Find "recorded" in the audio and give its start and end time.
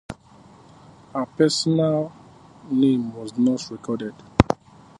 3.69-4.15